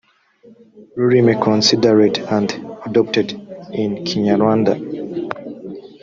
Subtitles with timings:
[0.97, 2.49] rurimi considered and
[2.87, 3.27] adopted
[3.81, 4.73] in kinyarwanda